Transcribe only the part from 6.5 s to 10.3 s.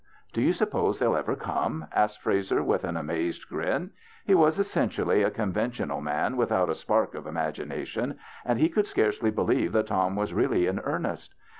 a spark of imagination, and he could scarcely believe that Tom